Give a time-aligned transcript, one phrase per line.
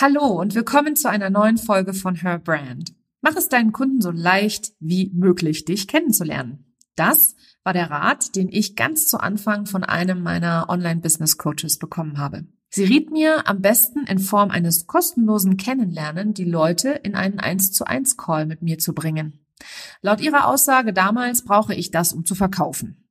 [0.00, 2.94] Hallo und willkommen zu einer neuen Folge von Her Brand.
[3.20, 6.72] Mach es deinen Kunden so leicht wie möglich, dich kennenzulernen.
[6.94, 12.44] Das war der Rat, den ich ganz zu Anfang von einem meiner Online-Business-Coaches bekommen habe.
[12.70, 17.72] Sie riet mir am besten in Form eines kostenlosen Kennenlernen die Leute in einen 1
[17.72, 19.40] zu 1 Call mit mir zu bringen.
[20.00, 23.08] Laut ihrer Aussage damals brauche ich das, um zu verkaufen.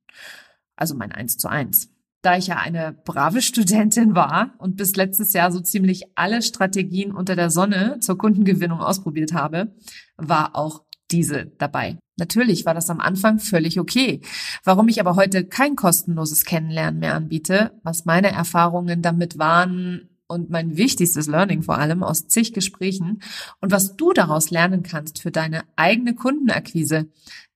[0.74, 1.90] Also mein 1 zu 1
[2.28, 7.10] da ich ja eine brave Studentin war und bis letztes Jahr so ziemlich alle Strategien
[7.10, 9.74] unter der Sonne zur Kundengewinnung ausprobiert habe,
[10.18, 11.96] war auch diese dabei.
[12.18, 14.20] Natürlich war das am Anfang völlig okay.
[14.62, 20.50] Warum ich aber heute kein kostenloses Kennenlernen mehr anbiete, was meine Erfahrungen damit waren und
[20.50, 23.22] mein wichtigstes Learning vor allem aus zig Gesprächen
[23.62, 27.06] und was du daraus lernen kannst für deine eigene Kundenakquise,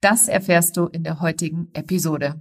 [0.01, 2.41] das erfährst du in der heutigen Episode.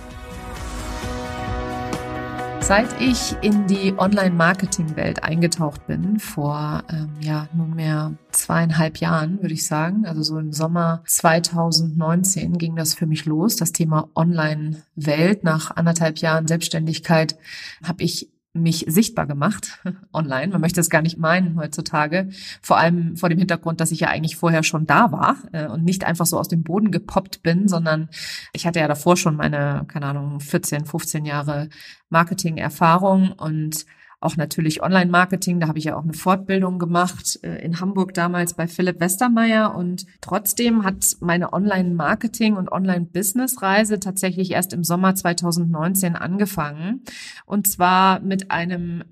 [2.61, 9.65] Seit ich in die Online-Marketing-Welt eingetaucht bin, vor ähm, ja nunmehr zweieinhalb Jahren, würde ich
[9.65, 15.43] sagen, also so im Sommer 2019 ging das für mich los, das Thema Online-Welt.
[15.43, 17.35] Nach anderthalb Jahren Selbstständigkeit
[17.83, 19.79] habe ich mich sichtbar gemacht
[20.13, 20.51] online.
[20.51, 22.29] Man möchte es gar nicht meinen heutzutage.
[22.61, 25.83] Vor allem vor dem Hintergrund, dass ich ja eigentlich vorher schon da war äh, und
[25.83, 28.09] nicht einfach so aus dem Boden gepoppt bin, sondern
[28.53, 31.69] ich hatte ja davor schon meine, keine Ahnung, 14, 15 Jahre
[32.09, 33.85] Marketing-Erfahrung und
[34.21, 35.59] auch natürlich Online-Marketing.
[35.59, 39.75] Da habe ich ja auch eine Fortbildung gemacht äh, in Hamburg damals bei Philipp Westermeier.
[39.75, 47.01] Und trotzdem hat meine Online-Marketing und Online-Business-Reise tatsächlich erst im Sommer 2019 angefangen.
[47.45, 49.03] Und zwar mit einem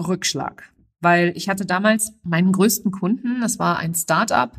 [0.00, 0.73] Rückschlag
[1.04, 4.50] weil ich hatte damals meinen größten Kunden, das war ein Startup.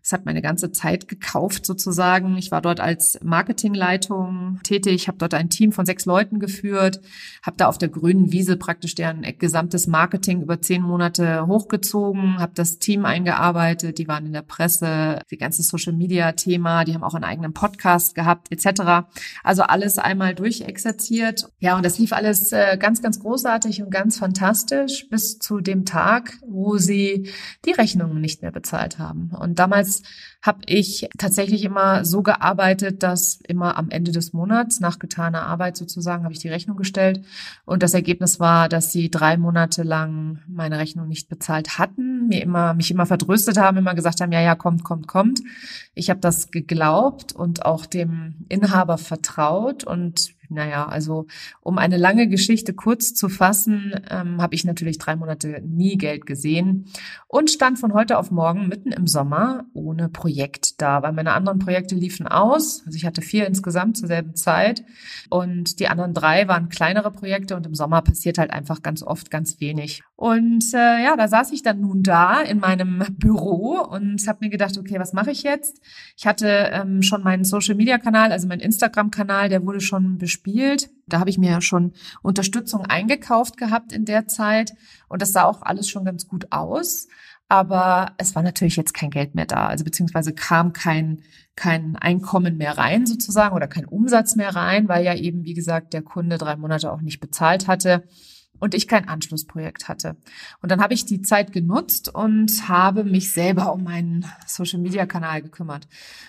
[0.00, 2.38] Das hat meine ganze Zeit gekauft sozusagen.
[2.38, 7.02] Ich war dort als Marketingleitung tätig, habe dort ein Team von sechs Leuten geführt,
[7.42, 12.52] habe da auf der grünen Wiese praktisch deren gesamtes Marketing über zehn Monate hochgezogen, habe
[12.54, 17.24] das Team eingearbeitet, die waren in der Presse, die ganze Social-Media-Thema, die haben auch einen
[17.24, 19.08] eigenen Podcast gehabt etc.
[19.44, 21.50] Also alles einmal durchexerziert.
[21.58, 25.84] Ja, und das lief alles äh, ganz, ganz großartig und ganz fantastisch bis zu dem
[25.88, 27.30] Tag, wo sie
[27.64, 29.30] die Rechnungen nicht mehr bezahlt haben.
[29.30, 30.02] Und damals
[30.42, 35.76] habe ich tatsächlich immer so gearbeitet, dass immer am Ende des Monats nach getaner Arbeit
[35.76, 37.24] sozusagen habe ich die Rechnung gestellt.
[37.64, 42.42] Und das Ergebnis war, dass sie drei Monate lang meine Rechnung nicht bezahlt hatten, mir
[42.42, 45.40] immer, mich immer vertröstet haben, immer gesagt haben, ja, ja, kommt, kommt, kommt.
[45.94, 51.26] Ich habe das geglaubt und auch dem Inhaber vertraut und naja, also
[51.60, 56.26] um eine lange Geschichte kurz zu fassen, ähm, habe ich natürlich drei Monate nie Geld
[56.26, 56.86] gesehen
[57.26, 61.58] und stand von heute auf morgen mitten im Sommer ohne Projekt da, weil meine anderen
[61.58, 62.82] Projekte liefen aus.
[62.86, 64.84] Also ich hatte vier insgesamt zur selben Zeit
[65.28, 69.30] und die anderen drei waren kleinere Projekte und im Sommer passiert halt einfach ganz oft
[69.30, 70.02] ganz wenig.
[70.16, 74.50] Und äh, ja, da saß ich dann nun da in meinem Büro und habe mir
[74.50, 75.80] gedacht, okay, was mache ich jetzt?
[76.16, 80.37] Ich hatte ähm, schon meinen Social-Media-Kanal, also meinen Instagram-Kanal, der wurde schon bespielt.
[81.06, 84.74] Da habe ich mir ja schon Unterstützung eingekauft gehabt in der Zeit.
[85.08, 87.08] Und das sah auch alles schon ganz gut aus.
[87.48, 91.22] Aber es war natürlich jetzt kein Geld mehr da, also beziehungsweise kam kein,
[91.56, 95.94] kein Einkommen mehr rein sozusagen oder kein Umsatz mehr rein, weil ja eben, wie gesagt,
[95.94, 98.04] der Kunde drei Monate auch nicht bezahlt hatte
[98.60, 100.16] und ich kein Anschlussprojekt hatte.
[100.62, 105.06] Und dann habe ich die Zeit genutzt und habe mich selber um meinen Social Media
[105.06, 105.88] Kanal gekümmert.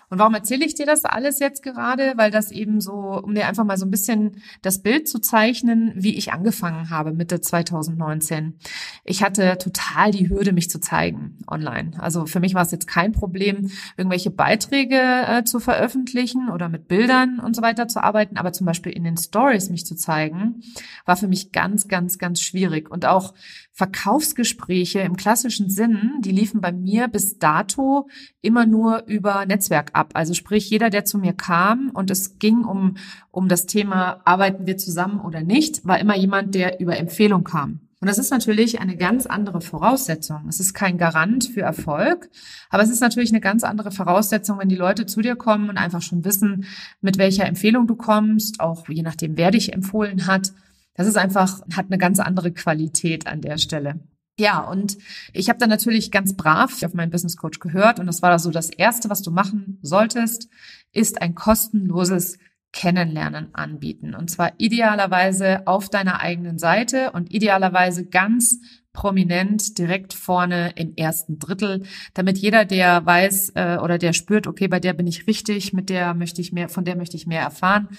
[0.09, 2.13] Und warum erzähle ich dir das alles jetzt gerade?
[2.15, 5.91] Weil das eben so, um dir einfach mal so ein bisschen das Bild zu zeichnen,
[5.95, 8.55] wie ich angefangen habe Mitte 2019.
[9.03, 11.91] Ich hatte total die Hürde, mich zu zeigen online.
[11.99, 16.87] Also für mich war es jetzt kein Problem, irgendwelche Beiträge äh, zu veröffentlichen oder mit
[16.87, 20.61] Bildern und so weiter zu arbeiten, aber zum Beispiel in den Stories mich zu zeigen,
[21.05, 22.91] war für mich ganz, ganz ganz schwierig.
[22.91, 23.33] Und auch
[23.71, 28.09] Verkaufsgespräche im klassischen Sinn, die liefen bei mir bis dato
[28.41, 30.11] immer nur über Netzwerk ab.
[30.13, 32.97] Also sprich, jeder, der zu mir kam und es ging um,
[33.31, 37.81] um das Thema, arbeiten wir zusammen oder nicht, war immer jemand, der über Empfehlung kam.
[38.01, 40.45] Und das ist natürlich eine ganz andere Voraussetzung.
[40.47, 42.29] Es ist kein Garant für Erfolg,
[42.69, 45.77] aber es ist natürlich eine ganz andere Voraussetzung, wenn die Leute zu dir kommen und
[45.77, 46.65] einfach schon wissen,
[47.01, 50.53] mit welcher Empfehlung du kommst, auch je nachdem, wer dich empfohlen hat.
[50.93, 53.99] Das ist einfach, hat eine ganz andere Qualität an der Stelle.
[54.39, 54.97] Ja, und
[55.33, 58.51] ich habe dann natürlich ganz brav auf meinen Business Coach gehört und das war so
[58.51, 60.47] das erste, was du machen solltest,
[60.93, 62.37] ist ein kostenloses
[62.71, 64.15] Kennenlernen anbieten.
[64.15, 68.59] Und zwar idealerweise auf deiner eigenen Seite und idealerweise ganz
[68.93, 71.83] prominent direkt vorne im ersten Drittel,
[72.13, 75.89] damit jeder, der weiß äh, oder der spürt, okay, bei der bin ich richtig, mit
[75.89, 77.89] der möchte ich mehr, von der möchte ich mehr erfahren,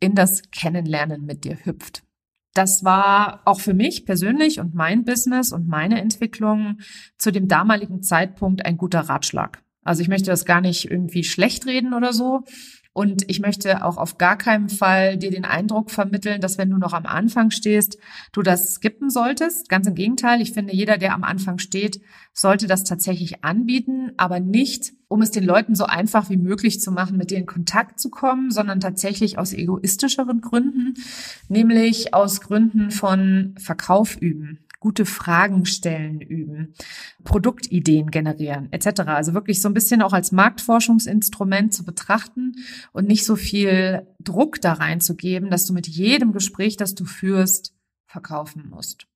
[0.00, 2.05] in das Kennenlernen mit dir hüpft.
[2.56, 6.78] Das war auch für mich persönlich und mein Business und meine Entwicklung
[7.18, 9.62] zu dem damaligen Zeitpunkt ein guter Ratschlag.
[9.82, 12.44] Also ich möchte das gar nicht irgendwie schlecht reden oder so,
[12.96, 16.78] und ich möchte auch auf gar keinen Fall dir den Eindruck vermitteln, dass wenn du
[16.78, 17.98] noch am Anfang stehst,
[18.32, 19.68] du das skippen solltest.
[19.68, 20.40] Ganz im Gegenteil.
[20.40, 22.00] Ich finde, jeder, der am Anfang steht,
[22.32, 26.90] sollte das tatsächlich anbieten, aber nicht, um es den Leuten so einfach wie möglich zu
[26.90, 30.94] machen, mit dir in Kontakt zu kommen, sondern tatsächlich aus egoistischeren Gründen,
[31.50, 36.72] nämlich aus Gründen von Verkauf üben gute Fragen stellen üben,
[37.24, 39.00] Produktideen generieren etc.
[39.06, 42.54] Also wirklich so ein bisschen auch als Marktforschungsinstrument zu betrachten
[42.92, 47.74] und nicht so viel Druck da reinzugeben, dass du mit jedem Gespräch, das du führst,
[48.06, 49.08] verkaufen musst.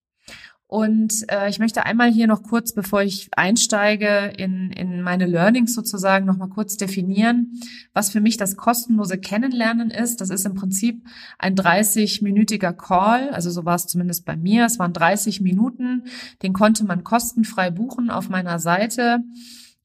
[0.70, 5.74] Und äh, ich möchte einmal hier noch kurz, bevor ich einsteige in, in meine Learnings
[5.74, 7.60] sozusagen, noch mal kurz definieren,
[7.92, 10.20] was für mich das kostenlose Kennenlernen ist.
[10.20, 11.04] Das ist im Prinzip
[11.40, 14.64] ein 30-minütiger Call, also so war es zumindest bei mir.
[14.64, 16.04] Es waren 30 Minuten,
[16.44, 19.24] den konnte man kostenfrei buchen auf meiner Seite.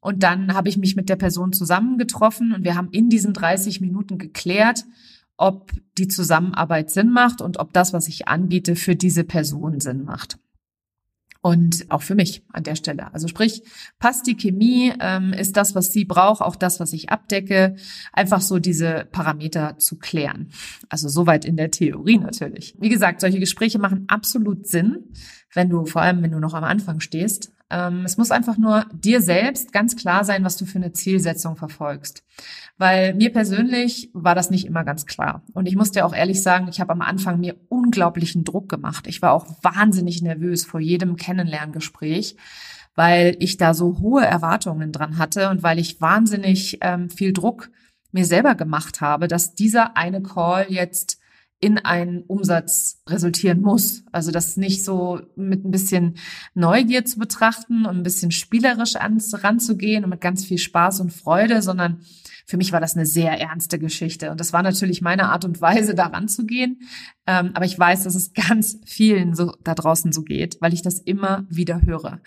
[0.01, 3.81] Und dann habe ich mich mit der Person zusammengetroffen und wir haben in diesen 30
[3.81, 4.85] Minuten geklärt,
[5.35, 10.03] ob die Zusammenarbeit Sinn macht und ob das, was ich anbiete, für diese Person Sinn
[10.03, 10.37] macht
[11.45, 13.13] und auch für mich an der Stelle.
[13.13, 13.61] Also sprich,
[13.99, 17.75] passt die Chemie, ähm, ist das, was sie braucht, auch das, was ich abdecke,
[18.11, 20.49] einfach so diese Parameter zu klären.
[20.89, 22.75] Also soweit in der Theorie natürlich.
[22.79, 25.11] Wie gesagt, solche Gespräche machen absolut Sinn,
[25.53, 27.51] wenn du, vor allem wenn du noch am Anfang stehst,
[28.05, 32.23] es muss einfach nur dir selbst ganz klar sein, was du für eine Zielsetzung verfolgst.
[32.77, 35.41] Weil mir persönlich war das nicht immer ganz klar.
[35.53, 39.07] Und ich muss dir auch ehrlich sagen, ich habe am Anfang mir unglaublichen Druck gemacht.
[39.07, 42.35] Ich war auch wahnsinnig nervös vor jedem Kennenlerngespräch,
[42.93, 47.71] weil ich da so hohe Erwartungen dran hatte und weil ich wahnsinnig ähm, viel Druck
[48.11, 51.19] mir selber gemacht habe, dass dieser eine Call jetzt
[51.59, 54.03] in einen Umsatz resultieren muss.
[54.11, 56.17] Also das nicht so mit ein bisschen
[56.53, 61.61] Neugier zu betrachten und ein bisschen spielerisch ranzugehen und mit ganz viel Spaß und Freude,
[61.61, 62.01] sondern
[62.45, 64.31] für mich war das eine sehr ernste Geschichte.
[64.31, 66.79] Und das war natürlich meine Art und Weise, daran zu gehen.
[67.25, 70.83] Ähm, aber ich weiß, dass es ganz vielen so da draußen so geht, weil ich
[70.83, 72.21] das immer wieder höre.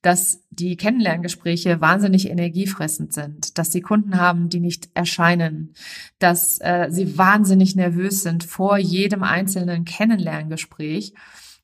[0.00, 5.74] Dass die Kennenlerngespräche wahnsinnig energiefressend sind, dass sie Kunden haben, die nicht erscheinen,
[6.18, 11.14] dass äh, sie wahnsinnig nervös sind vor jedem einzelnen Kennenlerngespräch.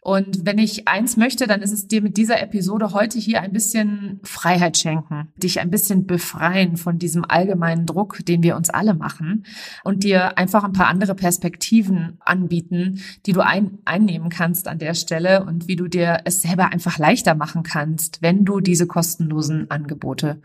[0.03, 3.53] Und wenn ich eins möchte, dann ist es dir mit dieser Episode heute hier ein
[3.53, 8.95] bisschen Freiheit schenken, dich ein bisschen befreien von diesem allgemeinen Druck, den wir uns alle
[8.95, 9.45] machen
[9.85, 14.95] und dir einfach ein paar andere Perspektiven anbieten, die du ein, einnehmen kannst an der
[14.95, 19.71] Stelle und wie du dir es selber einfach leichter machen kannst, wenn du diese kostenlosen
[19.71, 20.41] Angebote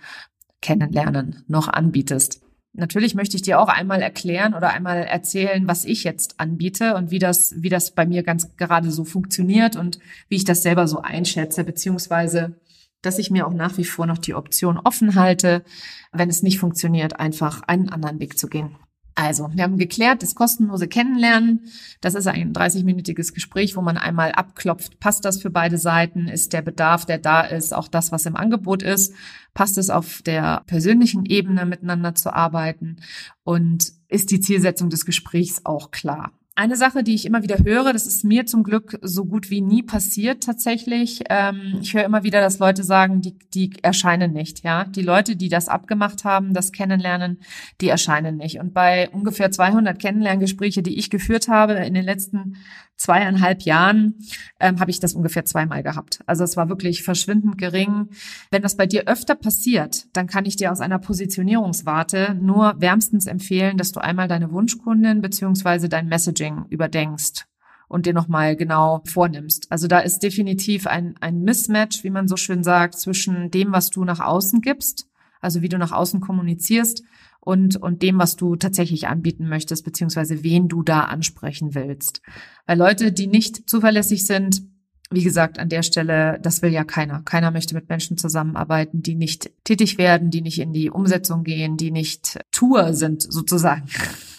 [0.61, 2.44] kennenlernen noch anbietest.
[2.77, 7.09] Natürlich möchte ich dir auch einmal erklären oder einmal erzählen, was ich jetzt anbiete und
[7.09, 10.85] wie das, wie das bei mir ganz gerade so funktioniert und wie ich das selber
[10.87, 12.59] so einschätze, beziehungsweise,
[13.01, 15.63] dass ich mir auch nach wie vor noch die Option offen halte,
[16.11, 18.75] wenn es nicht funktioniert, einfach einen anderen Weg zu gehen.
[19.17, 24.33] Also, wir haben geklärt, das kostenlose Kennenlernen, das ist ein 30-minütiges Gespräch, wo man einmal
[24.33, 28.25] abklopft, passt das für beide Seiten, ist der Bedarf, der da ist, auch das, was
[28.25, 29.13] im Angebot ist,
[29.53, 32.97] passt es auf der persönlichen Ebene miteinander zu arbeiten?
[33.43, 36.33] Und ist die Zielsetzung des Gesprächs auch klar.
[36.57, 39.59] Eine Sache, die ich immer wieder höre, das ist mir zum Glück so gut wie
[39.59, 41.21] nie passiert tatsächlich.
[41.29, 44.63] Ähm, ich höre immer wieder, dass Leute sagen, die, die erscheinen nicht.
[44.63, 47.41] Ja, die Leute, die das abgemacht haben, das Kennenlernen,
[47.81, 48.61] die erscheinen nicht.
[48.61, 52.55] Und bei ungefähr 200 Kennenlerngespräche, die ich geführt habe in den letzten
[52.97, 54.15] zweieinhalb Jahren
[54.59, 56.19] ähm, habe ich das ungefähr zweimal gehabt.
[56.25, 58.09] Also es war wirklich verschwindend gering.
[58.51, 63.27] Wenn das bei dir öfter passiert, dann kann ich dir aus einer Positionierungswarte nur wärmstens
[63.27, 67.45] empfehlen, dass du einmal deine Wunschkundin beziehungsweise dein Messaging überdenkst
[67.87, 69.71] und dir nochmal genau vornimmst.
[69.71, 73.89] Also da ist definitiv ein, ein Mismatch, wie man so schön sagt, zwischen dem, was
[73.89, 75.07] du nach außen gibst,
[75.41, 77.03] also wie du nach außen kommunizierst
[77.45, 82.21] und, und dem, was du tatsächlich anbieten möchtest, beziehungsweise wen du da ansprechen willst.
[82.65, 84.63] Weil Leute, die nicht zuverlässig sind,
[85.11, 87.21] wie gesagt, an der Stelle, das will ja keiner.
[87.21, 91.77] Keiner möchte mit Menschen zusammenarbeiten, die nicht tätig werden, die nicht in die Umsetzung gehen,
[91.77, 93.85] die nicht Tour sind, sozusagen.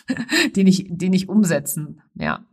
[0.56, 2.44] die nicht, die nicht umsetzen, ja.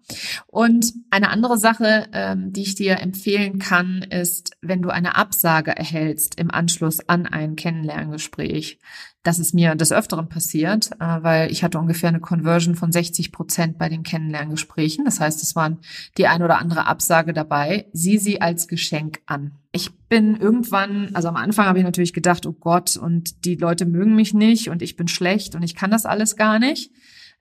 [0.47, 5.75] Und eine andere Sache, ähm, die ich dir empfehlen kann, ist, wenn du eine Absage
[5.75, 8.79] erhältst im Anschluss an ein Kennenlerngespräch,
[9.23, 13.31] das ist mir des Öfteren passiert, äh, weil ich hatte ungefähr eine Conversion von 60
[13.31, 15.05] Prozent bei den Kennenlerngesprächen.
[15.05, 15.79] Das heißt, es waren
[16.17, 17.87] die ein oder andere Absage dabei.
[17.93, 19.53] Sieh sie als Geschenk an.
[19.71, 23.85] Ich bin irgendwann, also am Anfang habe ich natürlich gedacht, oh Gott, und die Leute
[23.85, 26.91] mögen mich nicht und ich bin schlecht und ich kann das alles gar nicht.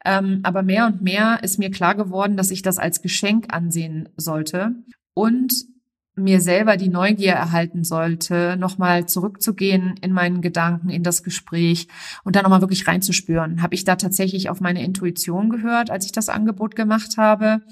[0.05, 4.09] Ähm, aber mehr und mehr ist mir klar geworden, dass ich das als Geschenk ansehen
[4.17, 4.75] sollte
[5.15, 5.53] und
[6.15, 11.89] mir selber die Neugier erhalten sollte, nochmal zurückzugehen in meinen Gedanken, in das Gespräch
[12.23, 13.63] und dann nochmal wirklich reinzuspüren.
[13.63, 17.63] Habe ich da tatsächlich auf meine Intuition gehört, als ich das Angebot gemacht habe?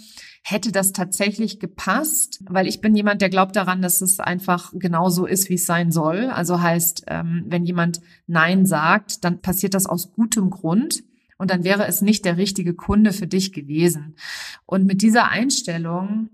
[0.42, 2.42] Hätte das tatsächlich gepasst?
[2.48, 5.66] Weil ich bin jemand, der glaubt daran, dass es einfach genau so ist, wie es
[5.66, 6.30] sein soll.
[6.30, 11.02] Also heißt, ähm, wenn jemand Nein sagt, dann passiert das aus gutem Grund
[11.36, 14.14] und dann wäre es nicht der richtige Kunde für dich gewesen.
[14.64, 16.30] Und mit dieser Einstellung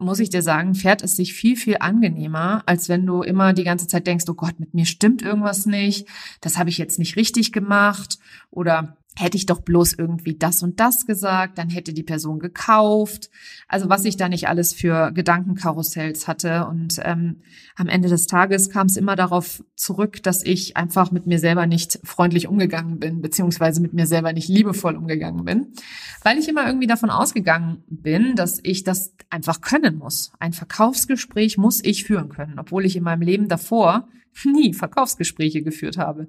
[0.00, 3.64] muss ich dir sagen, fährt es sich viel, viel angenehmer, als wenn du immer die
[3.64, 6.08] ganze Zeit denkst, oh Gott, mit mir stimmt irgendwas nicht,
[6.40, 8.18] das habe ich jetzt nicht richtig gemacht
[8.50, 13.30] oder hätte ich doch bloß irgendwie das und das gesagt, dann hätte die Person gekauft.
[13.68, 16.66] Also was ich da nicht alles für Gedankenkarussells hatte.
[16.66, 17.42] Und ähm,
[17.76, 21.66] am Ende des Tages kam es immer darauf zurück, dass ich einfach mit mir selber
[21.66, 25.74] nicht freundlich umgegangen bin, beziehungsweise mit mir selber nicht liebevoll umgegangen bin,
[26.22, 30.32] weil ich immer irgendwie davon ausgegangen bin, dass ich das einfach können muss.
[30.38, 34.08] Ein Verkaufsgespräch muss ich führen können, obwohl ich in meinem Leben davor
[34.44, 36.28] nie Verkaufsgespräche geführt habe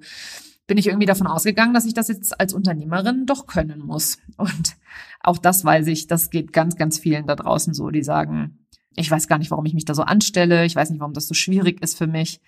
[0.71, 4.19] bin ich irgendwie davon ausgegangen, dass ich das jetzt als Unternehmerin doch können muss.
[4.37, 4.77] Und
[5.19, 8.59] auch das weiß ich, das geht ganz, ganz vielen da draußen so, die sagen,
[8.95, 11.27] ich weiß gar nicht, warum ich mich da so anstelle, ich weiß nicht, warum das
[11.27, 12.39] so schwierig ist für mich.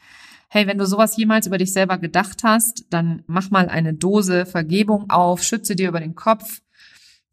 [0.47, 4.45] Hey, wenn du sowas jemals über dich selber gedacht hast, dann mach mal eine Dose
[4.45, 6.61] Vergebung auf, schütze dir über den Kopf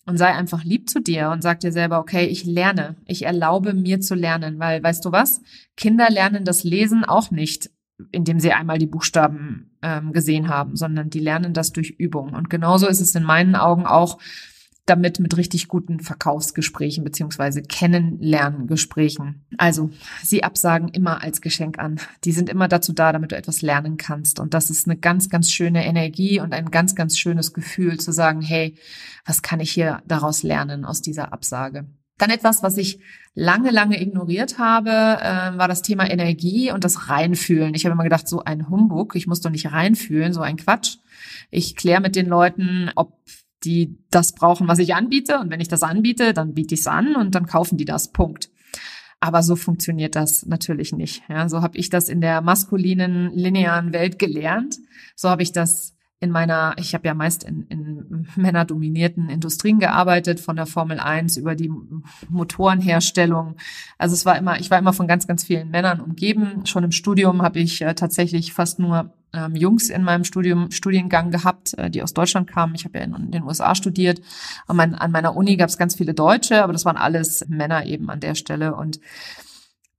[0.07, 3.75] und sei einfach lieb zu dir und sag dir selber, okay, ich lerne, ich erlaube
[3.75, 5.41] mir zu lernen, weil weißt du was?
[5.77, 7.71] Kinder lernen das Lesen auch nicht
[8.12, 12.35] indem sie einmal die Buchstaben ähm, gesehen haben, sondern die lernen das durch Übung.
[12.35, 14.19] Und genauso ist es in meinen Augen auch
[14.87, 19.45] damit mit richtig guten Verkaufsgesprächen beziehungsweise Kennenlerngesprächen.
[19.57, 19.90] Also
[20.23, 22.00] sie absagen immer als Geschenk an.
[22.25, 24.40] Die sind immer dazu da, damit du etwas lernen kannst.
[24.40, 28.11] Und das ist eine ganz, ganz schöne Energie und ein ganz, ganz schönes Gefühl zu
[28.11, 28.75] sagen, hey,
[29.25, 31.87] was kann ich hier daraus lernen aus dieser Absage?
[32.21, 33.00] Dann etwas, was ich
[33.35, 37.75] lange, lange ignoriert habe, äh, war das Thema Energie und das Reinfühlen.
[37.75, 40.99] Ich habe immer gedacht, so ein Humbug, ich muss doch nicht reinfühlen, so ein Quatsch.
[41.50, 43.19] Ich kläre mit den Leuten, ob
[43.65, 45.39] die das brauchen, was ich anbiete.
[45.39, 48.12] Und wenn ich das anbiete, dann biete ich es an und dann kaufen die das.
[48.12, 48.50] Punkt.
[49.19, 51.23] Aber so funktioniert das natürlich nicht.
[51.31, 54.77] Ja, so habe ich das in der maskulinen linearen Welt gelernt.
[55.17, 60.39] So habe ich das in meiner, ich habe ja meist in, in männerdominierten Industrien gearbeitet,
[60.39, 61.73] von der Formel 1 über die
[62.29, 63.57] Motorenherstellung.
[63.97, 66.67] Also es war immer, ich war immer von ganz, ganz vielen Männern umgeben.
[66.67, 71.31] Schon im Studium habe ich äh, tatsächlich fast nur ähm, Jungs in meinem Studium, Studiengang
[71.31, 72.75] gehabt, äh, die aus Deutschland kamen.
[72.75, 74.21] Ich habe ja in, in, den USA studiert.
[74.67, 77.87] An, mein, an meiner Uni gab es ganz viele Deutsche, aber das waren alles Männer
[77.87, 78.75] eben an der Stelle.
[78.75, 79.00] Und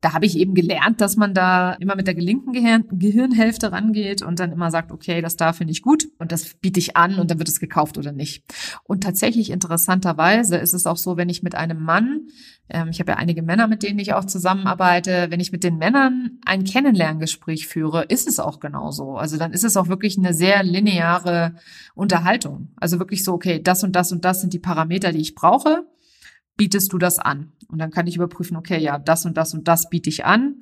[0.02, 4.24] da habe ich eben gelernt, dass man da immer mit der gelinken Gehirn Gehirnhälfte rangeht
[4.24, 7.20] und dann immer sagt, okay, das da finde ich gut und das biete ich an
[7.20, 8.44] und dann wird es gekauft oder nicht.
[8.84, 12.28] Und tatsächlich interessanterweise ist es auch so, wenn ich mit einem Mann,
[12.70, 15.78] ähm, ich habe ja einige Männer, mit denen ich auch zusammenarbeite, wenn ich mit den
[15.78, 19.18] Männern ein Kennenlerngespräch führe, ist es auch genauso.
[19.18, 21.54] Also dann ist es auch wirklich eine sehr lineare
[21.94, 22.70] Unterhaltung.
[22.78, 25.86] Also wirklich so, okay, das und das und das sind die Parameter, die ich brauche
[26.62, 27.54] bietest du das an?
[27.70, 30.58] Und dann kann ich überprüfen, okay, ja, das und das und das biete ich an.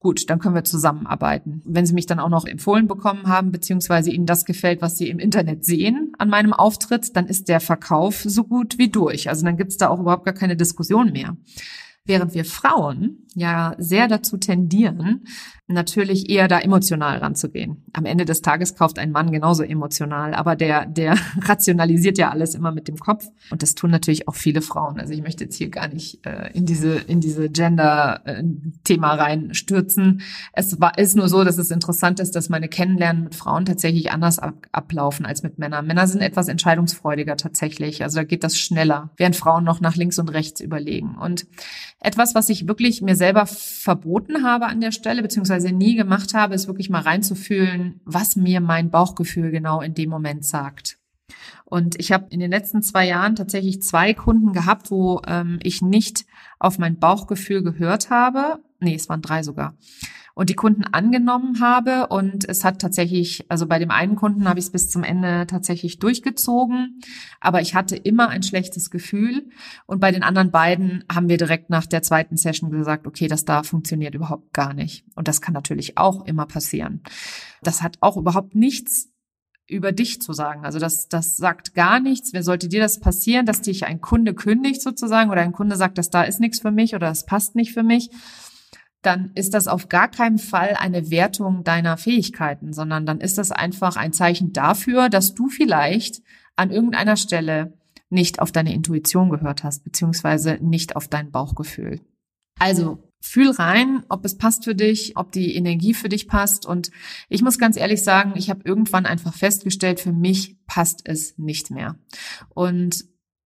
[0.00, 1.62] Gut, dann können wir zusammenarbeiten.
[1.64, 5.08] Wenn Sie mich dann auch noch empfohlen bekommen haben, beziehungsweise Ihnen das gefällt, was Sie
[5.08, 9.28] im Internet sehen an meinem Auftritt, dann ist der Verkauf so gut wie durch.
[9.28, 11.36] Also dann gibt's da auch überhaupt gar keine Diskussion mehr.
[12.06, 15.24] Während wir Frauen ja sehr dazu tendieren,
[15.66, 17.82] natürlich eher da emotional ranzugehen.
[17.94, 22.54] Am Ende des Tages kauft ein Mann genauso emotional, aber der, der rationalisiert ja alles
[22.54, 23.24] immer mit dem Kopf.
[23.50, 25.00] Und das tun natürlich auch viele Frauen.
[25.00, 30.20] Also ich möchte jetzt hier gar nicht äh, in diese, in diese Gender-Thema reinstürzen.
[30.52, 34.12] Es war, ist nur so, dass es interessant ist, dass meine Kennenlernen mit Frauen tatsächlich
[34.12, 35.86] anders ab, ablaufen als mit Männern.
[35.86, 38.02] Männer sind etwas entscheidungsfreudiger tatsächlich.
[38.02, 41.16] Also da geht das schneller, während Frauen noch nach links und rechts überlegen.
[41.16, 41.46] Und
[42.04, 46.54] etwas, was ich wirklich mir selber verboten habe an der Stelle, beziehungsweise nie gemacht habe,
[46.54, 50.98] ist wirklich mal reinzufühlen, was mir mein Bauchgefühl genau in dem Moment sagt.
[51.64, 55.80] Und ich habe in den letzten zwei Jahren tatsächlich zwei Kunden gehabt, wo ähm, ich
[55.80, 56.26] nicht
[56.58, 58.62] auf mein Bauchgefühl gehört habe.
[58.80, 59.76] nee, es waren drei sogar,
[60.34, 62.08] und die Kunden angenommen habe.
[62.08, 65.46] Und es hat tatsächlich, also bei dem einen Kunden habe ich es bis zum Ende
[65.46, 67.00] tatsächlich durchgezogen,
[67.40, 69.48] aber ich hatte immer ein schlechtes Gefühl.
[69.86, 73.44] Und bei den anderen beiden haben wir direkt nach der zweiten Session gesagt, okay, das
[73.44, 75.04] da funktioniert überhaupt gar nicht.
[75.14, 77.02] Und das kann natürlich auch immer passieren.
[77.62, 79.10] Das hat auch überhaupt nichts
[79.66, 80.64] über dich zu sagen.
[80.64, 82.32] Also das, das sagt gar nichts.
[82.32, 85.96] Wer sollte dir das passieren, dass dich ein Kunde kündigt sozusagen oder ein Kunde sagt,
[85.96, 88.10] dass da ist nichts für mich oder das passt nicht für mich,
[89.06, 93.52] dann ist das auf gar keinen Fall eine Wertung deiner Fähigkeiten, sondern dann ist das
[93.52, 96.22] einfach ein Zeichen dafür, dass du vielleicht
[96.56, 97.74] an irgendeiner Stelle
[98.10, 102.00] nicht auf deine Intuition gehört hast, beziehungsweise nicht auf dein Bauchgefühl.
[102.58, 106.66] Also fühl rein, ob es passt für dich, ob die Energie für dich passt.
[106.66, 106.90] Und
[107.28, 111.70] ich muss ganz ehrlich sagen, ich habe irgendwann einfach festgestellt, für mich passt es nicht
[111.70, 111.96] mehr.
[112.50, 113.04] Und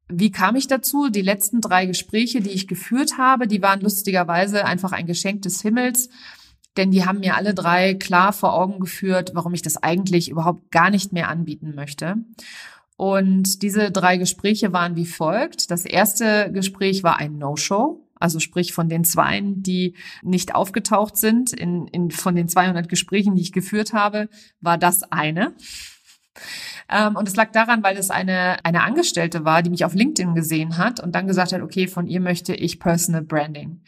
[0.08, 1.08] wie kam ich dazu?
[1.08, 5.60] Die letzten drei Gespräche, die ich geführt habe, die waren lustigerweise einfach ein Geschenk des
[5.60, 6.08] Himmels,
[6.76, 10.70] denn die haben mir alle drei klar vor Augen geführt, warum ich das eigentlich überhaupt
[10.70, 12.16] gar nicht mehr anbieten möchte.
[12.96, 15.70] Und diese drei Gespräche waren wie folgt.
[15.70, 18.04] Das erste Gespräch war ein No-Show.
[18.20, 23.36] Also sprich von den Zweien, die nicht aufgetaucht sind, in, in, von den 200 Gesprächen,
[23.36, 24.28] die ich geführt habe,
[24.60, 25.54] war das eine.
[26.88, 30.34] Ähm, und es lag daran, weil es eine, eine Angestellte war, die mich auf LinkedIn
[30.34, 33.80] gesehen hat und dann gesagt hat, okay, von ihr möchte ich Personal Branding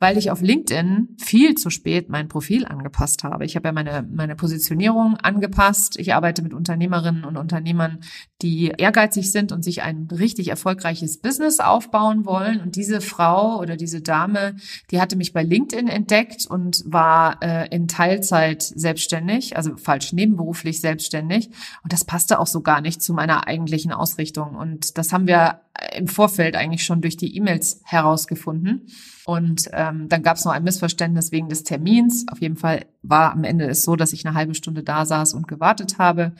[0.00, 3.44] weil ich auf LinkedIn viel zu spät mein Profil angepasst habe.
[3.44, 5.98] Ich habe ja meine, meine Positionierung angepasst.
[5.98, 8.00] Ich arbeite mit Unternehmerinnen und Unternehmern,
[8.40, 12.60] die ehrgeizig sind und sich ein richtig erfolgreiches Business aufbauen wollen.
[12.60, 14.54] Und diese Frau oder diese Dame,
[14.92, 20.80] die hatte mich bei LinkedIn entdeckt und war äh, in Teilzeit selbstständig, also falsch nebenberuflich
[20.80, 21.50] selbstständig.
[21.82, 24.54] Und das passte auch so gar nicht zu meiner eigentlichen Ausrichtung.
[24.54, 25.62] Und das haben wir
[25.96, 28.88] im Vorfeld eigentlich schon durch die E-Mails herausgefunden.
[29.24, 32.26] Und ähm, dann gab es noch ein Missverständnis wegen des Termins.
[32.30, 35.34] Auf jeden Fall war am Ende es so, dass ich eine halbe Stunde da saß
[35.34, 36.32] und gewartet habe.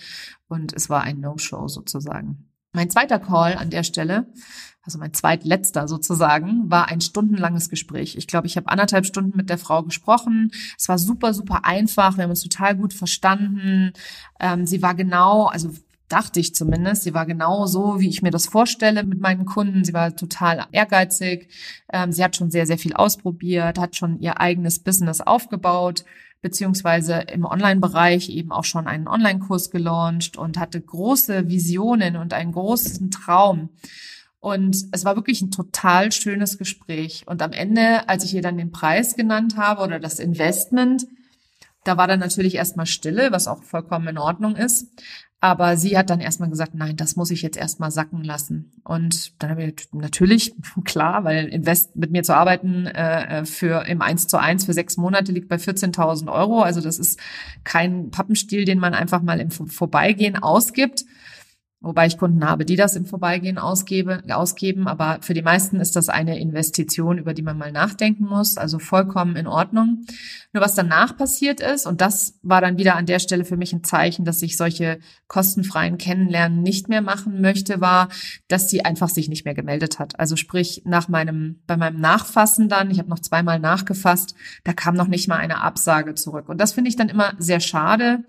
[0.48, 2.48] Und es war ein No-Show sozusagen.
[2.72, 4.26] Mein zweiter Call an der Stelle,
[4.82, 8.16] also mein zweitletzter sozusagen, war ein stundenlanges Gespräch.
[8.16, 10.50] Ich glaube, ich habe anderthalb Stunden mit der Frau gesprochen.
[10.76, 12.16] Es war super, super einfach.
[12.16, 13.92] Wir haben uns total gut verstanden.
[14.38, 15.72] Ähm, sie war genau, also
[16.08, 17.02] dachte ich zumindest.
[17.02, 19.84] Sie war genau so, wie ich mir das vorstelle mit meinen Kunden.
[19.84, 21.48] Sie war total ehrgeizig.
[21.92, 26.04] Ähm, sie hat schon sehr, sehr viel ausprobiert, hat schon ihr eigenes Business aufgebaut,
[26.40, 32.52] beziehungsweise im Online-Bereich eben auch schon einen Online-Kurs gelauncht und hatte große Visionen und einen
[32.52, 33.70] großen Traum.
[34.40, 37.24] Und es war wirklich ein total schönes Gespräch.
[37.26, 41.06] Und am Ende, als ich ihr dann den Preis genannt habe oder das Investment,
[41.88, 44.88] da war dann natürlich erstmal Stille, was auch vollkommen in Ordnung ist.
[45.40, 48.72] Aber sie hat dann erstmal gesagt, nein, das muss ich jetzt erstmal sacken lassen.
[48.84, 54.02] Und dann habe ich natürlich, klar, weil Invest mit mir zu arbeiten äh, für im
[54.02, 56.60] 1 zu 1 für sechs Monate liegt bei 14.000 Euro.
[56.60, 57.18] Also das ist
[57.64, 61.06] kein Pappenstiel, den man einfach mal im Vorbeigehen ausgibt.
[61.80, 64.88] Wobei ich Kunden habe, die das im Vorbeigehen ausgebe, ausgeben.
[64.88, 68.56] Aber für die meisten ist das eine Investition, über die man mal nachdenken muss.
[68.56, 70.04] Also vollkommen in Ordnung.
[70.52, 73.72] Nur was danach passiert ist, und das war dann wieder an der Stelle für mich
[73.72, 78.08] ein Zeichen, dass ich solche kostenfreien Kennenlernen nicht mehr machen möchte, war,
[78.48, 80.18] dass sie einfach sich nicht mehr gemeldet hat.
[80.18, 84.96] Also sprich, nach meinem, bei meinem Nachfassen dann, ich habe noch zweimal nachgefasst, da kam
[84.96, 86.48] noch nicht mal eine Absage zurück.
[86.48, 88.24] Und das finde ich dann immer sehr schade,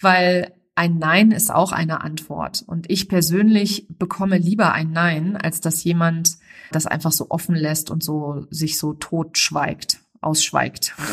[0.00, 2.64] weil ein Nein ist auch eine Antwort.
[2.66, 6.36] Und ich persönlich bekomme lieber ein Nein, als dass jemand
[6.72, 10.94] das einfach so offen lässt und so sich so totschweigt, ausschweigt.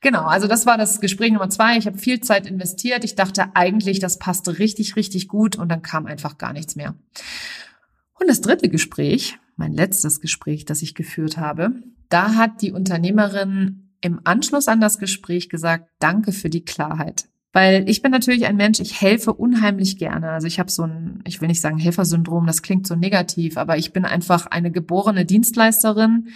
[0.00, 1.76] Genau, also das war das Gespräch Nummer zwei.
[1.76, 3.04] Ich habe viel Zeit investiert.
[3.04, 6.94] Ich dachte eigentlich, das passte richtig, richtig gut und dann kam einfach gar nichts mehr.
[8.18, 11.72] Und das dritte Gespräch, mein letztes Gespräch, das ich geführt habe,
[12.08, 17.28] da hat die Unternehmerin im Anschluss an das Gespräch gesagt, danke für die Klarheit.
[17.52, 20.30] Weil ich bin natürlich ein Mensch, ich helfe unheimlich gerne.
[20.30, 23.76] Also ich habe so ein, ich will nicht sagen Helfersyndrom, das klingt so negativ, aber
[23.76, 26.28] ich bin einfach eine geborene Dienstleisterin.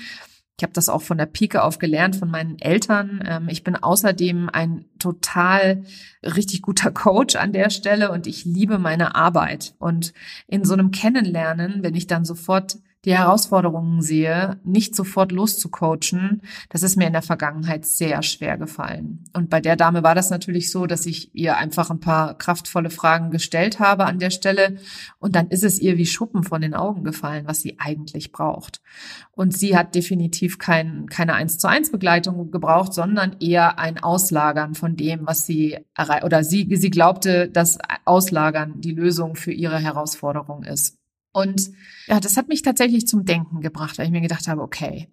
[0.58, 3.22] Ich habe das auch von der Pike auf gelernt von meinen Eltern.
[3.26, 5.84] Ähm, ich bin außerdem ein total
[6.22, 9.74] richtig guter Coach an der Stelle und ich liebe meine Arbeit.
[9.78, 10.12] Und
[10.46, 16.82] in so einem Kennenlernen, wenn ich dann sofort die Herausforderungen sehe, nicht sofort loszucoachen, das
[16.82, 19.24] ist mir in der Vergangenheit sehr schwer gefallen.
[19.32, 22.90] Und bei der Dame war das natürlich so, dass ich ihr einfach ein paar kraftvolle
[22.90, 24.78] Fragen gestellt habe an der Stelle
[25.20, 28.82] und dann ist es ihr wie Schuppen von den Augen gefallen, was sie eigentlich braucht.
[29.30, 34.74] Und sie hat definitiv kein, keine eins zu eins Begleitung gebraucht, sondern eher ein Auslagern
[34.74, 35.78] von dem, was sie
[36.24, 40.98] oder sie, sie glaubte, dass Auslagern die Lösung für ihre Herausforderung ist.
[41.36, 41.72] Und
[42.06, 45.08] ja, das hat mich tatsächlich zum Denken gebracht, weil ich mir gedacht habe, okay,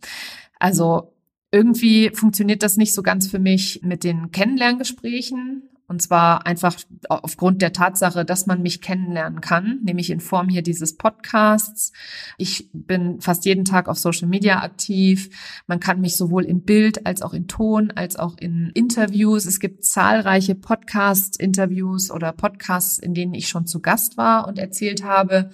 [0.57, 1.13] also
[1.51, 5.63] irgendwie funktioniert das nicht so ganz für mich mit den Kennenlerngesprächen.
[5.85, 6.77] Und zwar einfach
[7.09, 11.91] aufgrund der Tatsache, dass man mich kennenlernen kann, nämlich in Form hier dieses Podcasts.
[12.37, 15.29] Ich bin fast jeden Tag auf Social Media aktiv.
[15.67, 19.45] Man kann mich sowohl in Bild als auch in Ton als auch in Interviews.
[19.45, 25.03] Es gibt zahlreiche Podcast-Interviews oder Podcasts, in denen ich schon zu Gast war und erzählt
[25.03, 25.51] habe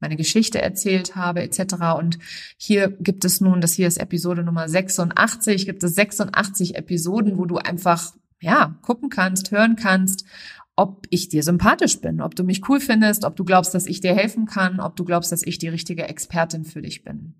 [0.00, 1.74] meine Geschichte erzählt habe etc.
[1.98, 2.18] Und
[2.56, 7.44] hier gibt es nun, das hier ist Episode Nummer 86, gibt es 86 Episoden, wo
[7.44, 10.24] du einfach ja, gucken kannst, hören kannst,
[10.76, 14.00] ob ich dir sympathisch bin, ob du mich cool findest, ob du glaubst, dass ich
[14.00, 17.34] dir helfen kann, ob du glaubst, dass ich die richtige Expertin für dich bin.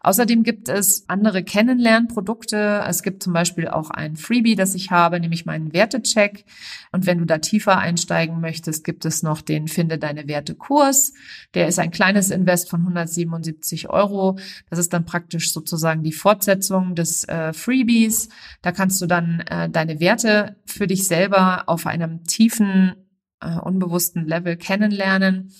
[0.00, 2.84] Außerdem gibt es andere Kennenlernprodukte.
[2.86, 6.44] Es gibt zum Beispiel auch ein Freebie, das ich habe, nämlich meinen Wertecheck.
[6.92, 11.12] Und wenn du da tiefer einsteigen möchtest, gibt es noch den Finde deine Werte Kurs.
[11.54, 14.38] Der ist ein kleines Invest von 177 Euro.
[14.70, 18.28] Das ist dann praktisch sozusagen die Fortsetzung des äh, Freebies.
[18.62, 22.94] Da kannst du dann äh, deine Werte für dich selber auf einem tiefen
[23.40, 25.52] äh, unbewussten Level kennenlernen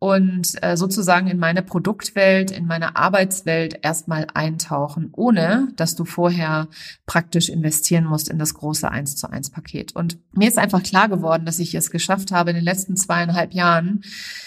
[0.00, 6.68] und äh, sozusagen in meine Produktwelt, in meine Arbeitswelt erstmal eintauchen, ohne dass du vorher
[7.04, 9.96] praktisch investieren musst in das große 1 zu 1 Paket.
[9.96, 13.52] Und mir ist einfach klar geworden, dass ich es geschafft habe, in den letzten zweieinhalb
[13.52, 14.02] Jahren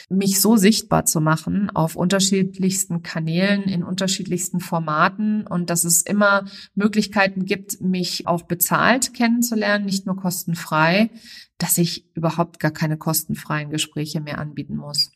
[0.10, 6.46] mich so sichtbar zu machen auf unterschiedlichsten Kanälen, in unterschiedlichsten Formaten und dass es immer
[6.76, 11.10] Möglichkeiten gibt, mich auch bezahlt kennenzulernen, nicht nur kostenfrei,
[11.58, 15.12] dass ich überhaupt gar keine kostenfreien Gespräche mehr anbieten muss.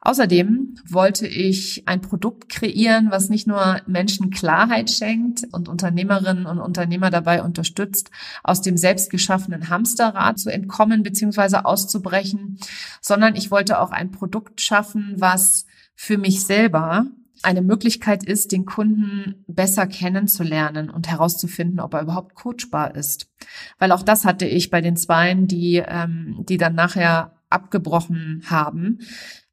[0.00, 6.58] Außerdem wollte ich ein Produkt kreieren, was nicht nur Menschen Klarheit schenkt und Unternehmerinnen und
[6.58, 8.10] Unternehmer dabei unterstützt,
[8.42, 11.58] aus dem selbstgeschaffenen Hamsterrad zu entkommen bzw.
[11.64, 12.58] auszubrechen,
[13.00, 15.64] sondern ich wollte auch ein Produkt schaffen, was
[15.94, 17.06] für mich selber
[17.42, 23.30] eine Möglichkeit ist, den Kunden besser kennenzulernen und herauszufinden, ob er überhaupt coachbar ist.
[23.78, 28.98] Weil auch das hatte ich bei den Zweien, die, ähm, die dann nachher abgebrochen haben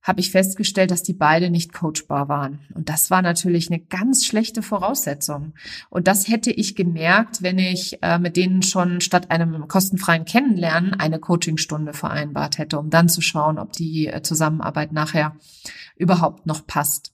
[0.02, 2.60] habe ich festgestellt, dass die beide nicht coachbar waren.
[2.74, 5.54] Und das war natürlich eine ganz schlechte Voraussetzung.
[5.90, 10.96] Und das hätte ich gemerkt, wenn ich äh, mit denen schon statt einem kostenfreien Kennenlernen
[10.96, 15.36] eine Coachingstunde vereinbart hätte, um dann zu schauen, ob die äh, Zusammenarbeit nachher
[15.96, 17.14] überhaupt noch passt.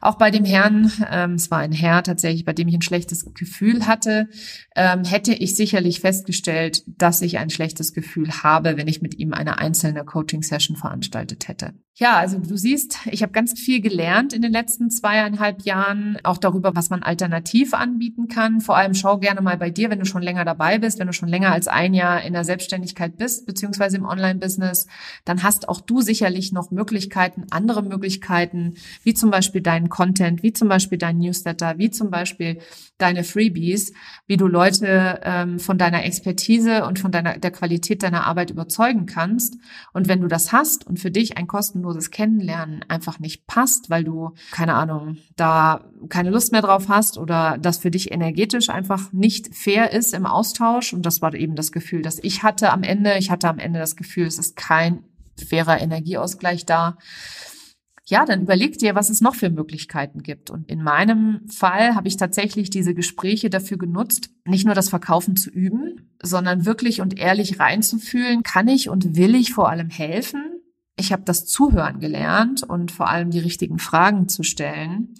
[0.00, 3.34] Auch bei dem Herrn, ähm, es war ein Herr tatsächlich, bei dem ich ein schlechtes
[3.34, 4.28] Gefühl hatte,
[4.74, 9.32] ähm, hätte ich sicherlich festgestellt, dass ich ein schlechtes Gefühl habe, wenn ich mit ihm
[9.32, 11.74] eine einzelne Coaching-Session veranstaltet hätte.
[12.00, 16.38] Ja, also du siehst, ich habe ganz viel gelernt in den letzten zweieinhalb Jahren, auch
[16.38, 18.60] darüber, was man alternativ anbieten kann.
[18.60, 21.12] Vor allem schau gerne mal bei dir, wenn du schon länger dabei bist, wenn du
[21.12, 24.86] schon länger als ein Jahr in der Selbstständigkeit bist, beziehungsweise im Online-Business,
[25.24, 30.52] dann hast auch du sicherlich noch Möglichkeiten, andere Möglichkeiten, wie zum Beispiel deinen Content, wie
[30.52, 32.60] zum Beispiel dein Newsletter, wie zum Beispiel
[32.98, 33.92] deine Freebies,
[34.28, 39.06] wie du Leute ähm, von deiner Expertise und von deiner, der Qualität deiner Arbeit überzeugen
[39.06, 39.56] kannst.
[39.92, 43.90] Und wenn du das hast und für dich ein kostenloses kostenloses Kennenlernen einfach nicht passt,
[43.90, 48.68] weil du, keine Ahnung, da keine Lust mehr drauf hast oder das für dich energetisch
[48.68, 50.92] einfach nicht fair ist im Austausch.
[50.92, 53.16] Und das war eben das Gefühl, das ich hatte am Ende.
[53.18, 55.04] Ich hatte am Ende das Gefühl, es ist kein
[55.48, 56.98] fairer Energieausgleich da
[58.10, 60.48] ja, dann überleg dir, was es noch für Möglichkeiten gibt.
[60.48, 65.36] Und in meinem Fall habe ich tatsächlich diese Gespräche dafür genutzt, nicht nur das Verkaufen
[65.36, 70.57] zu üben, sondern wirklich und ehrlich reinzufühlen, kann ich und will ich vor allem helfen?
[70.98, 75.14] Ich habe das Zuhören gelernt und vor allem die richtigen Fragen zu stellen.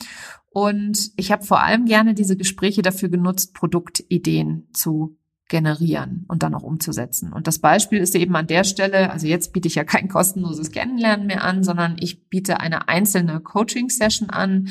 [0.51, 5.17] Und ich habe vor allem gerne diese Gespräche dafür genutzt, Produktideen zu
[5.49, 7.33] generieren und dann auch umzusetzen.
[7.33, 10.73] Und das Beispiel ist eben an der Stelle, also jetzt biete ich ja kein kostenloses
[10.73, 14.69] Kennenlernen mehr an, sondern ich biete eine einzelne Coaching-Session an.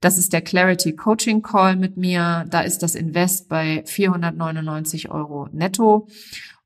[0.00, 2.46] Das ist der Clarity Coaching Call mit mir.
[2.50, 6.06] Da ist das Invest bei 499 Euro netto.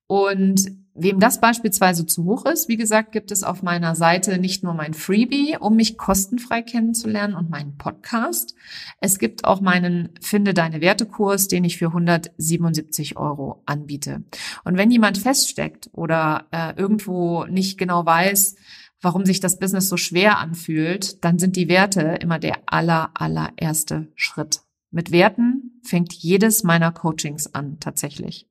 [0.07, 0.67] Und
[0.99, 4.73] Wem das beispielsweise zu hoch ist, wie gesagt, gibt es auf meiner Seite nicht nur
[4.73, 8.55] mein Freebie, um mich kostenfrei kennenzulernen und meinen Podcast.
[9.01, 14.25] Es gibt auch meinen Finde deine Werte Kurs, den ich für 177 Euro anbiete.
[14.65, 18.57] Und wenn jemand feststeckt oder äh, irgendwo nicht genau weiß,
[19.03, 24.09] warum sich das Business so schwer anfühlt, dann sind die Werte immer der aller, allererste
[24.15, 24.63] Schritt.
[24.91, 28.49] Mit Werten fängt jedes meiner Coachings an, tatsächlich.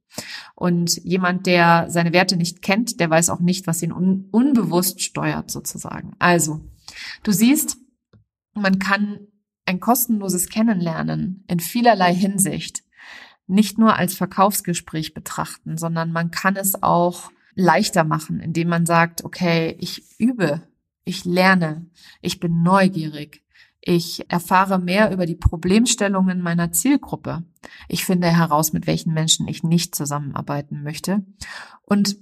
[0.55, 5.01] Und jemand, der seine Werte nicht kennt, der weiß auch nicht, was ihn un unbewusst
[5.01, 6.13] steuert, sozusagen.
[6.19, 6.61] Also,
[7.23, 7.77] du siehst,
[8.53, 9.19] man kann
[9.65, 12.83] ein kostenloses Kennenlernen in vielerlei Hinsicht
[13.47, 19.23] nicht nur als Verkaufsgespräch betrachten, sondern man kann es auch leichter machen, indem man sagt,
[19.23, 20.61] okay, ich übe,
[21.03, 21.85] ich lerne,
[22.21, 23.44] ich bin neugierig,
[23.87, 27.43] Ich erfahre mehr über die Problemstellungen meiner Zielgruppe.
[27.87, 31.23] Ich finde heraus, mit welchen Menschen ich nicht zusammenarbeiten möchte.
[31.83, 32.17] Und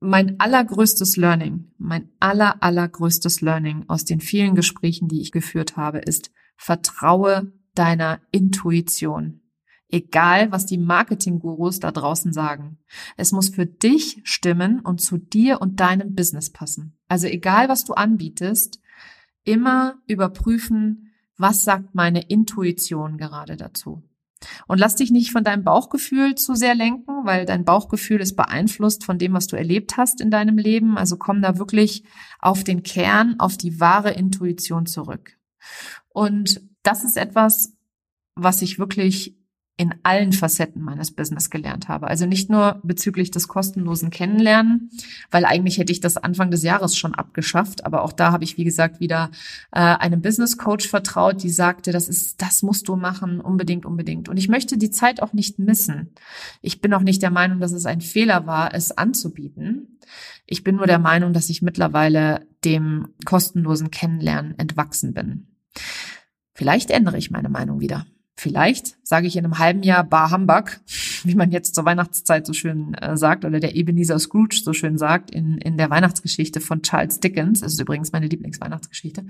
[0.00, 5.98] mein allergrößtes Learning, mein aller, allergrößtes Learning aus den vielen Gesprächen, die ich geführt habe,
[5.98, 9.42] ist, vertraue deiner Intuition.
[9.90, 12.78] Egal, was die Marketinggurus da draußen sagen.
[13.18, 16.96] Es muss für dich stimmen und zu dir und deinem Business passen.
[17.08, 18.80] Also egal, was du anbietest,
[19.48, 24.02] immer überprüfen, was sagt meine Intuition gerade dazu.
[24.68, 29.04] Und lass dich nicht von deinem Bauchgefühl zu sehr lenken, weil dein Bauchgefühl ist beeinflusst
[29.04, 30.96] von dem, was du erlebt hast in deinem Leben.
[30.96, 32.04] Also komm da wirklich
[32.38, 35.38] auf den Kern, auf die wahre Intuition zurück.
[36.08, 37.72] Und das ist etwas,
[38.36, 39.36] was ich wirklich
[39.78, 42.08] in allen Facetten meines Business gelernt habe.
[42.08, 44.90] Also nicht nur bezüglich des kostenlosen Kennenlernen,
[45.30, 48.58] weil eigentlich hätte ich das Anfang des Jahres schon abgeschafft, aber auch da habe ich,
[48.58, 49.30] wie gesagt, wieder
[49.70, 54.28] äh, einem Business Coach vertraut, die sagte, das ist, das musst du machen, unbedingt, unbedingt.
[54.28, 56.10] Und ich möchte die Zeit auch nicht missen.
[56.60, 60.00] Ich bin auch nicht der Meinung, dass es ein Fehler war, es anzubieten.
[60.44, 65.46] Ich bin nur der Meinung, dass ich mittlerweile dem kostenlosen Kennenlernen entwachsen bin.
[66.52, 68.06] Vielleicht ändere ich meine Meinung wieder.
[68.40, 70.78] Vielleicht sage ich in einem halben Jahr Bar Humbug,
[71.24, 74.96] wie man jetzt zur Weihnachtszeit so schön äh, sagt, oder der Ebenezer Scrooge so schön
[74.96, 77.62] sagt in, in der Weihnachtsgeschichte von Charles Dickens.
[77.62, 79.24] Das ist übrigens meine Lieblingsweihnachtsgeschichte.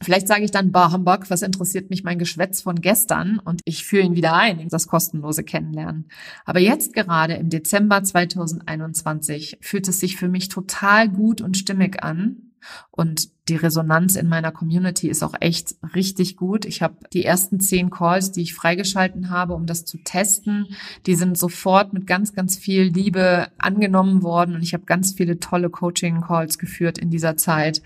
[0.00, 3.84] Vielleicht sage ich dann Bar Humbug, was interessiert mich mein Geschwätz von gestern und ich
[3.84, 6.08] führe ihn wieder ein, das kostenlose Kennenlernen.
[6.44, 12.04] Aber jetzt gerade im Dezember 2021 fühlt es sich für mich total gut und stimmig
[12.04, 12.52] an,
[12.90, 16.64] und die Resonanz in meiner Community ist auch echt richtig gut.
[16.64, 20.66] Ich habe die ersten zehn Calls, die ich freigeschalten habe, um das zu testen,
[21.06, 25.38] die sind sofort mit ganz, ganz viel Liebe angenommen worden und ich habe ganz viele
[25.38, 27.82] tolle Coaching-Calls geführt in dieser Zeit.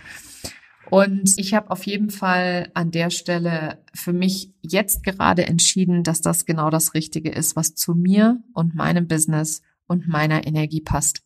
[0.90, 6.21] Und ich habe auf jeden Fall an der Stelle für mich jetzt gerade entschieden, dass
[6.21, 11.23] das genau das Richtige ist, was zu mir und meinem Business und meiner Energie passt.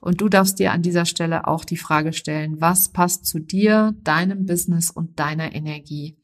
[0.00, 3.94] Und du darfst dir an dieser Stelle auch die Frage stellen, was passt zu dir,
[4.02, 6.16] deinem Business und deiner Energie?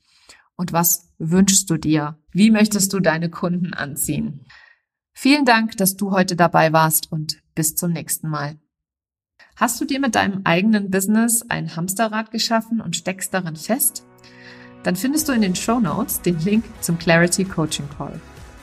[0.57, 2.19] Und was wünschst du dir?
[2.31, 4.47] Wie möchtest du deine Kunden anziehen?
[5.13, 8.59] Vielen Dank, dass du heute dabei warst und bis zum nächsten Mal.
[9.57, 14.05] Hast du dir mit deinem eigenen Business ein Hamsterrad geschaffen und steckst darin fest?
[14.83, 18.21] Dann findest du in den Show Notes den Link zum Clarity Coaching Call.